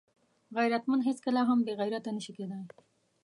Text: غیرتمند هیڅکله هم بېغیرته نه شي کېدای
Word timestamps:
غیرتمند 0.57 1.05
هیڅکله 1.09 1.41
هم 1.49 1.59
بېغیرته 1.67 2.09
نه 2.15 2.21
شي 2.25 2.31
کېدای 2.37 2.63